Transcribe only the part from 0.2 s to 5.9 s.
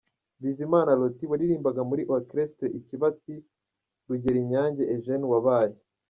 Bizimana Lotti waririmbaga muri Orchestre ikibatsi, Rugerinyange Eugène wabaye.